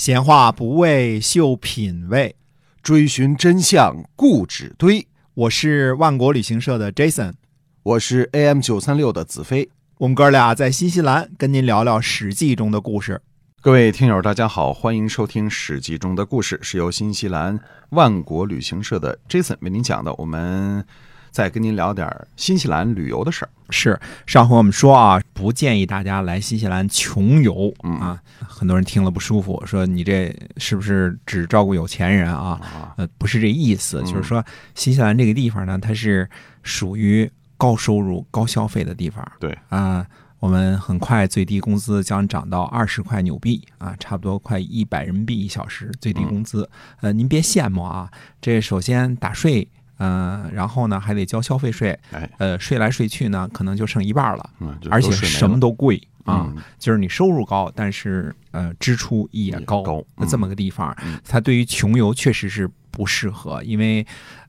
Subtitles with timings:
[0.00, 2.34] 闲话不为秀品味，
[2.82, 5.06] 追寻真相固执堆。
[5.34, 7.34] 我是万国旅行社的 Jason，
[7.82, 9.68] 我是 AM 九三六的子飞。
[9.98, 13.20] 我们哥俩在新西兰跟您聊聊《史记》中的故事。
[13.60, 17.60] 各位听友，大家好，欢迎收听《史记》中的故事，是由新西兰
[17.90, 20.14] 万国旅行社的 Jason 为您讲的。
[20.14, 20.82] 我们
[21.30, 23.50] 再跟您聊点新西兰旅游的事儿。
[23.70, 28.20] 是上回我们说啊，不建议大家来新西兰穷游啊。
[28.40, 32.94] 很多人听了不舒服，说你这是不是只照顾有钱人啊？
[32.96, 36.28] 呃，不是这意思，就是说新西兰这个地方呢，它是
[36.62, 39.26] 属于高收入、高消费的地方。
[39.38, 40.06] 对啊。
[40.40, 46.66] 我们很快最低工资将涨到二十块纽币啊，差不多快一百人民币一小时最低工资。
[47.02, 49.68] 呃，您别羡慕啊，这首先打税，
[50.00, 51.96] 嗯，然后呢还得交消费税，
[52.38, 54.50] 呃，税来税去呢，可能就剩一半了，
[54.90, 59.84] 而且什么都贵啊，就是你收入高，但是呃支出也高，
[60.28, 64.04] 这么个地方，它对于穷游确实是不适合，因为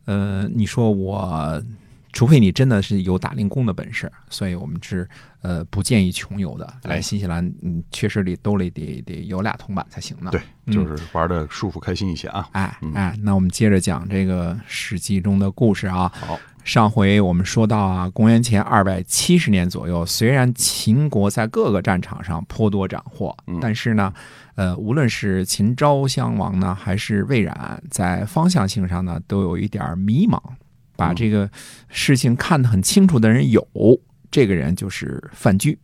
[0.06, 1.62] 呃，你说我。
[2.14, 5.08] 除非你真的是有打零工的本事，所以我们是
[5.42, 6.74] 呃不建议穷游的。
[6.84, 10.32] 来新西兰，嗯，确实里兜里得得有俩铜板才行呢。
[10.32, 10.42] 对，
[10.74, 12.48] 就是玩的舒服开心一些啊。
[12.52, 16.12] 哎哎，那我们接着讲这个《史记》中的故事啊。
[16.14, 24.14] 好，上回我们说到啊，公元前二百七十年左右，虽然秦国在各个战场上颇多斩获，但是呢，
[24.56, 30.40] 呃，无论是秦昭襄王呢，还是魏冉，在方向性上呢，都有一点迷茫。
[31.08, 31.50] 把这个
[31.90, 33.66] 事情看得很清楚的人有，
[34.30, 35.78] 这个人就是范雎。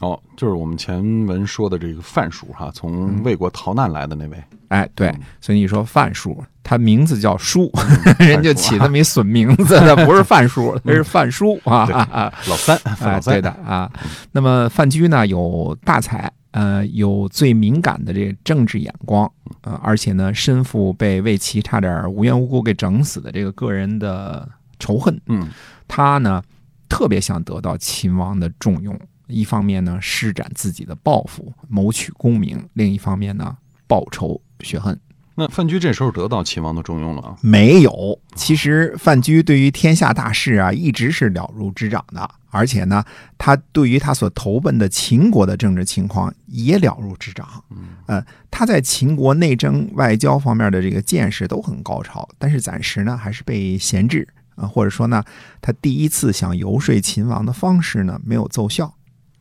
[0.00, 4.42] 哦，就是我们前文说的这个范叔哈，从魏国逃难来的那位。
[4.68, 7.70] 哎，对，所以你说范叔，他名字叫叔，
[8.18, 13.92] 人就起这么一损名字，他不是范叔， 他是范叔啊，老三，哎，对的啊。
[14.32, 16.32] 那么范雎呢，有大才。
[16.52, 19.30] 呃，有最敏感的这个政治眼光，
[19.62, 24.48] 呃，而且呢，身负被魏齐差点无缘无故给整死的这个个人的
[24.80, 25.48] 仇恨，嗯，
[25.86, 26.42] 他呢
[26.88, 28.98] 特别想得到秦王的重用，
[29.28, 34.98] 一方面呢施展自己的抱负，谋取功名；另一方面呢报仇雪恨。
[35.36, 37.36] 那范雎这时候得到秦王的重用了吗？
[37.40, 38.20] 没有。
[38.34, 43.02] 其实范雎对于天下大事啊，一直是了如指掌的，而且呢，
[43.38, 47.48] 他对于他所投奔的秦国的政治情况也了如指掌。
[48.08, 54.28] 嗯，他在秦国内政外交方面的这个见识都很高超，但是暂时呢，还是被闲置
[54.60, 55.24] 啊，或者说呢，
[55.60, 58.94] 他第一次想游说秦王的方式呢，没有奏效。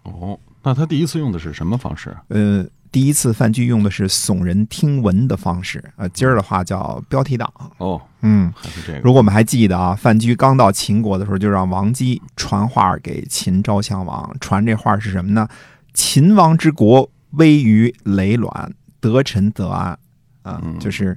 [0.04, 2.16] 哦，那他第一次用的是什么方式？
[2.30, 2.66] 呃。
[2.92, 7.48] 第一次范雎用的是耸人听闻的方式，呃，今儿的话叫标题党。
[7.78, 9.00] 哦，嗯，还是这个。
[9.02, 15.48] 如果我们还记得啊，范雎刚到秦国的时候，就让王姬传话给秦昭襄王，传这话是什么呢？
[15.94, 19.96] 秦王之国危于累卵，得臣得安。
[20.42, 21.16] 啊，就是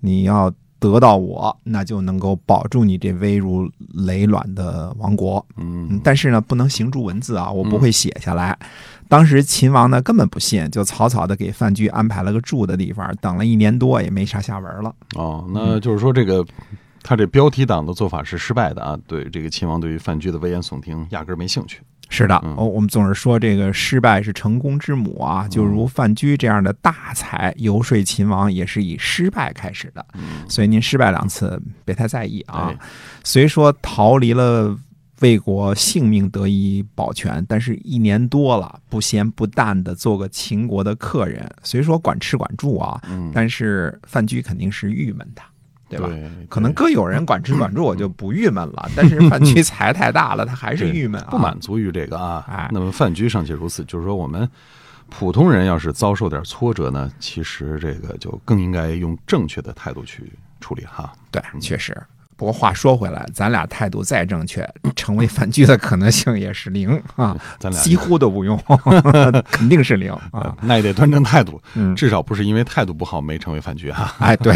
[0.00, 0.52] 你要
[0.84, 3.66] 得到我，那就能够保住你这危如
[4.06, 5.44] 累卵的王国。
[5.56, 8.58] 嗯，但是呢，不能行诸文字啊，我不会写下来。
[9.08, 14.94] 当时秦王呢根本不信，就草草的给范雎安排了个住的地方，等了一年多也没啥下文了。
[15.14, 16.44] 哦，那就是说这个
[17.02, 18.98] 他这标题党的做法是失败的啊！
[19.06, 21.80] 对这个秦王对于范雎的危言耸听压根没兴趣。
[22.08, 30.04] 是的，哦，我们总是说这个失败是成功之母啊，就如范雎这样的大才游说秦王也是以失败开始的。
[30.48, 32.72] 所以您失败两次别太在意啊。
[33.22, 34.78] 虽说逃离了。
[35.20, 43.00] 魏国性命得以保全，但是一年多了，不咸不淡的做个秦国的客人，虽说管吃管住啊，
[43.32, 45.40] 但是范雎肯定是郁闷的，
[45.88, 46.08] 对吧？
[46.48, 48.88] 可能哥有人管吃管住， 我就不郁闷了。
[48.96, 52.68] 但是饭局财太大了，他还是郁闷，不满足于这个啊。
[52.72, 54.48] 那么饭局尚且如此，就是说我们
[55.10, 61.12] 普通人要是遭受点挫折呢，其实这个就更应该用正确的态度去处理哈。
[61.30, 61.96] 对，确实。
[62.36, 67.36] 不过话说回来，咱俩态度再正确，成为饭局的可能性也是零啊！
[67.60, 68.60] 咱俩 几乎都不用，
[69.52, 70.52] 肯定是零啊！
[70.60, 71.62] 那也得端正态度，
[71.94, 74.12] 至少不是因为态度不好没成为饭局哈。
[74.18, 74.52] 哎，对，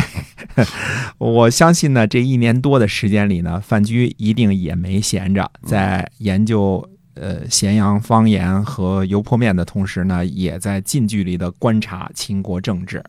[1.18, 6.88] 我相信呢，这一年多的时间里呢，范雎一定也没闲着，在研究。
[7.20, 13.02] 呃，咸阳方言和油泼面的同时呢，也在近距离的观察秦国政治，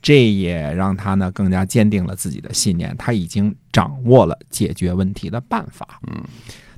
[0.00, 2.96] 这也让他呢更加坚定了自己的信念。
[2.96, 6.00] 他已经掌握了解决问题的办法。
[6.06, 6.24] 嗯，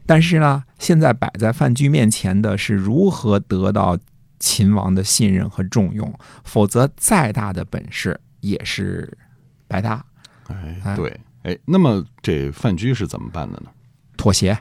[0.05, 3.97] 但是呢，现在摆在范雎面前的是如何得到
[4.41, 9.17] 秦王的信任和重用，否则再大的本事也是
[9.69, 10.05] 白搭。
[10.85, 13.71] 哎，对，哎，那么这范雎是怎么办的呢？
[14.17, 14.57] 妥协。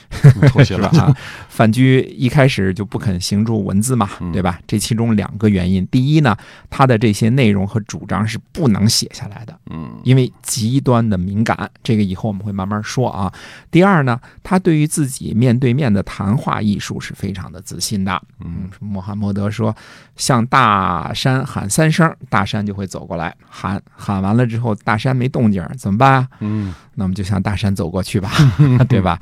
[0.48, 0.88] 妥协了？
[0.88, 1.14] 啊，
[1.48, 4.58] 范雎一开始就不肯行注文字嘛，嗯对吧？
[4.66, 6.36] 这其中两个原因，第一呢，
[6.70, 13.32] 他的这些内容和主张是不能写下来的，嗯因为极端的敏感，这个以后我们会慢慢说啊。
[13.70, 18.20] 第二呢，他对于自己面对面的谈话艺术是非常的自信的。
[18.44, 19.74] 嗯，穆罕默德说，
[20.16, 23.34] 向大山喊三声，大山就会走过来。
[23.48, 26.28] 喊喊完了之后，大山没动静，怎么办啊？
[26.40, 28.30] 嗯那么就向大山走过去吧，
[28.86, 29.18] 对吧？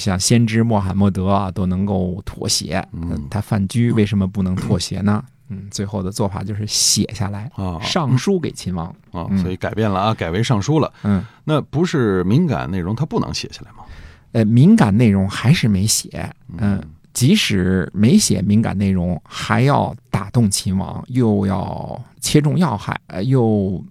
[0.00, 5.22] 像先知穆罕默德啊都能够妥协，嗯呃他范雎为什么不能妥协呢？
[5.52, 8.86] 嗯，最后的做法就是写下来，啊上书给秦王。
[9.12, 10.92] 啊，嗯所以改变了啊，改为上书了。
[11.02, 13.84] 嗯，那不是敏感内容，他不能写下来吗？
[14.32, 16.80] 呃，敏感内容还是没写，嗯，
[17.12, 23.84] 即使没写敏感内容，还要打动秦王，又要切中要害，呃，又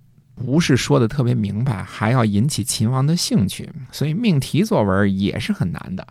[0.45, 6.07] 不是说的特别明白，还要引起秦王的兴趣，所以命题作文也是很难的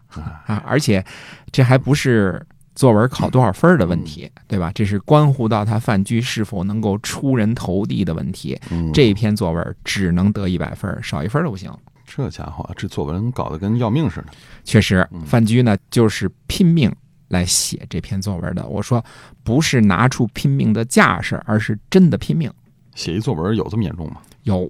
[0.46, 0.62] 啊！
[0.66, 1.04] 而且
[1.50, 2.44] 这还不是
[2.74, 4.70] 作文考多少分儿的问题，对吧？
[4.74, 8.56] 这是关乎到他范雎是否能够出人头地的问题。
[8.70, 11.72] 嗯，这篇作文只能得一百分，少一分都不行。
[12.06, 14.26] 这家伙这作文搞得跟要命似的。
[14.64, 16.94] 确实嗯，范雎呢就是拼命
[17.28, 18.66] 来写这篇作文的。
[18.66, 19.04] 我说
[19.42, 22.50] 不是拿出拼命的架势，而是真的拼命。
[22.98, 24.16] 写一作文有这么严重吗？
[24.42, 24.68] 有，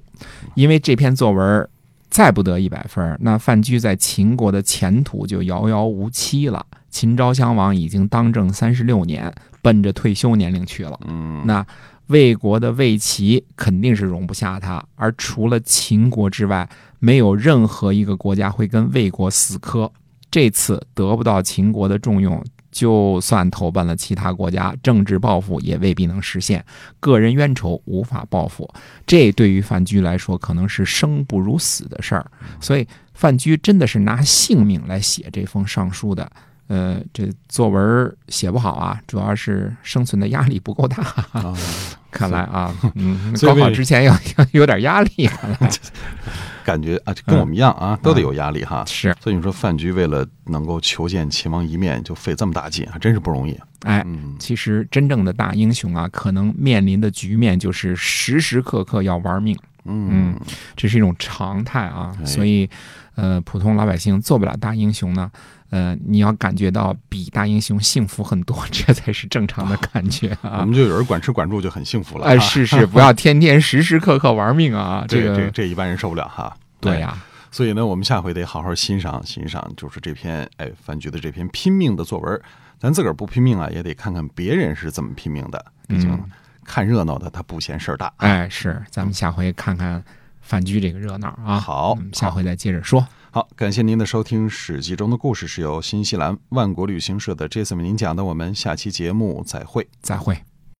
[0.54, 1.66] 因为这篇作文
[2.10, 6.66] 再不得一百分，那范雎在秦国的前途就遥遥无期了。
[6.90, 9.32] 秦昭襄王已经当政三十六年，
[9.62, 11.00] 奔着退休年龄去了。
[11.08, 11.66] 嗯，那
[12.08, 19.90] 魏国的魏齐肯定是容不下他，而除了秦国之外，没有任何一个国家会跟魏国死磕。
[20.30, 26.64] 这次得不到秦国的重用，就算投奔了其他国家，政治报复也未必能实现，
[27.00, 28.68] 个人冤仇无法报复。
[29.06, 32.30] 这对于范雎来说，可能是生不如死的事儿。
[32.60, 36.30] 所以范雎真的是拿性命来写这封上书的。
[36.68, 41.02] 呃，这作文写不好啊，主要是生存的压力不够大。
[41.32, 41.56] 啊，
[42.12, 45.58] 看来啊，嗯，高考之前要要有点压力，看来
[46.68, 48.84] 感觉啊，这跟我们一样啊，都得有压力哈。
[48.86, 53.58] 是，所以你说范雎为了能够求见秦王一面，就费这么大劲，还真是不容易。
[53.84, 60.38] 哎，嗯其实真正的大英雄啊，可能面临的局面就是时时刻刻要玩命，嗯
[60.76, 62.14] 这是一种常态啊。
[62.20, 62.68] 哎所以，
[63.14, 65.30] 呃，普通老百姓做不了大英雄呢，
[65.70, 70.64] 呃，你要感觉到比大英雄幸福很多， 这才是正常的感觉我啊。
[70.64, 72.24] 们就有人管吃管住就很幸福了。
[72.24, 75.04] 哎，哈是是， 不要天天时时刻刻玩命啊！
[75.08, 76.56] 这个这这一般人受不了哈。
[76.80, 82.40] 对呀、所以呢，我们下回得好好欣赏欣赏，就是这篇哎范局的这篇拼命的作文。
[82.78, 85.64] 咱自个儿不拼命啊，也得看看别人是怎么拼命的。
[85.86, 86.24] 毕竟嗯
[86.64, 88.12] 看热闹的他不嫌事儿大。
[88.18, 90.02] 哎，是，咱们下回看看
[90.40, 91.58] 范局这个热闹啊。
[91.58, 93.06] 好我们下回再接着说。
[93.30, 98.24] 好，感谢您的收听，《史记》中的故事是由新西兰万国旅行社的 Jason 为您讲的。
[98.24, 99.86] 我们下期节目再会。
[100.00, 100.47] 再会。